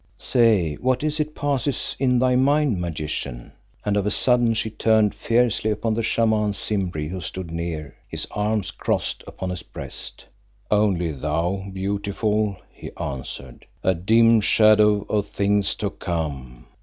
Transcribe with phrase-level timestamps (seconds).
[0.17, 3.51] "Say, what is it passes in thy mind, magician?"
[3.85, 8.25] and of a sudden she turned fiercely upon the Shaman Simbri who stood near, his
[8.31, 10.25] arms crossed upon his breast.
[10.71, 16.65] "Only, thou Beautiful," he answered, "a dim shadow of things to come.